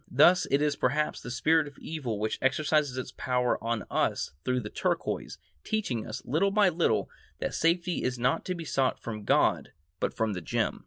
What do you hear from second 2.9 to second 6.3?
its power on us through the turquoise, teaching us,